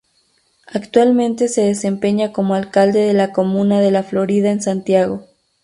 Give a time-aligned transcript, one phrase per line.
[0.65, 5.27] Actualmente se desempeña como alcalde de la comuna de La Florida, en Santiago.